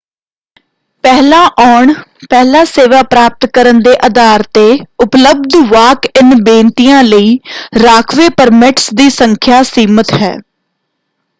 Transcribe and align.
ਪਹਿਲਾਂ 1.03 1.41
ਆਉਣ 1.61 1.91
ਪਹਿਲਾਂ 2.29 2.63
ਸੇਵਾ 2.65 3.01
ਪ੍ਰਾਪਤ 3.03 3.45
ਕਰਨ 3.53 3.79
ਦੇ 3.79 3.93
ਅਧਾਰ 4.07 4.43
‘ਤੇ 4.53 4.63
ਉਪਲਬਧ 4.99 5.55
ਵਾਕ-ਇਨ 5.71 6.33
ਬੇਨਤੀਆਂ 6.43 7.03
ਲਈ 7.03 7.37
ਰਾਖਵੇਂ 7.83 8.29
ਪਰਮਿਟਸ 8.37 8.89
ਦੀ 8.93 9.09
ਸੰਖਿਆ 9.11 9.61
ਸੀਮਤ 9.65 10.13
ਹੈ। 10.13 10.35